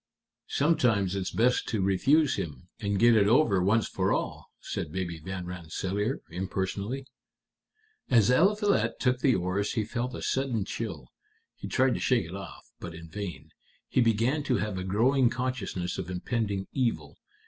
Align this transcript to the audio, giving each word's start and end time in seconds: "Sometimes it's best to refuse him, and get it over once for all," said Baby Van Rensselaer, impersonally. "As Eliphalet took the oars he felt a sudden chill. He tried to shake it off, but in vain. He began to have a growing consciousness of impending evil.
"Sometimes 0.49 1.13
it's 1.15 1.29
best 1.29 1.67
to 1.67 1.79
refuse 1.79 2.33
him, 2.35 2.69
and 2.79 2.97
get 2.97 3.15
it 3.15 3.27
over 3.27 3.61
once 3.61 3.87
for 3.87 4.11
all," 4.11 4.49
said 4.59 4.91
Baby 4.91 5.19
Van 5.19 5.45
Rensselaer, 5.45 6.21
impersonally. 6.31 7.05
"As 8.09 8.31
Eliphalet 8.31 8.99
took 8.99 9.19
the 9.19 9.35
oars 9.35 9.73
he 9.73 9.83
felt 9.85 10.15
a 10.15 10.23
sudden 10.23 10.65
chill. 10.65 11.09
He 11.55 11.67
tried 11.67 11.93
to 11.93 11.99
shake 11.99 12.25
it 12.25 12.35
off, 12.35 12.71
but 12.79 12.95
in 12.95 13.09
vain. 13.09 13.51
He 13.89 14.01
began 14.01 14.41
to 14.45 14.55
have 14.57 14.79
a 14.79 14.83
growing 14.83 15.29
consciousness 15.29 15.99
of 15.99 16.09
impending 16.09 16.65
evil. 16.71 17.19